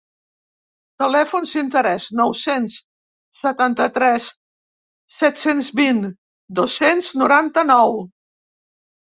[1.01, 2.77] Telèfons d'interès: nou-cents
[3.41, 4.31] setanta-tres
[5.19, 6.03] set-cents vint
[6.61, 7.99] dos-cents noranta-nou.